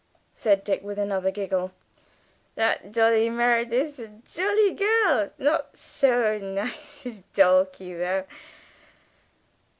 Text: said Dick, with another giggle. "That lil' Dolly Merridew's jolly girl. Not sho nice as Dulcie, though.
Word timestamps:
said 0.35 0.63
Dick, 0.63 0.81
with 0.83 0.97
another 0.97 1.29
giggle. 1.29 1.73
"That 2.55 2.83
lil' 2.83 2.91
Dolly 2.91 3.29
Merridew's 3.29 3.99
jolly 4.33 4.73
girl. 4.73 5.29
Not 5.37 5.77
sho 5.77 6.39
nice 6.39 7.05
as 7.05 7.21
Dulcie, 7.35 7.93
though. 7.93 8.25